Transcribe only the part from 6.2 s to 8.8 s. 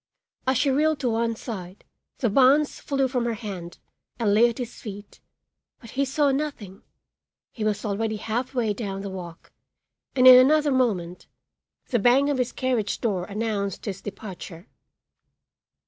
nothing; he was already half way